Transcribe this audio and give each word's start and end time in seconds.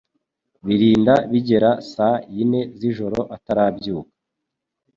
birinda 0.65 1.13
bigera 1.31 1.71
saa 1.93 2.17
yine 2.37 2.61
zijoro 2.79 3.19
atarabyuka 3.35 4.13